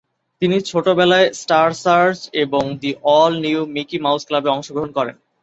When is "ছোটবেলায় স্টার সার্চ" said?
0.69-2.19